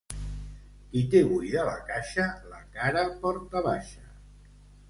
Qui 0.93 1.03
té 1.11 1.21
buida 1.33 1.67
la 1.69 1.75
caixa 1.91 2.25
la 2.55 2.65
cara 2.79 3.07
porta 3.27 3.63
baixa. 3.71 4.09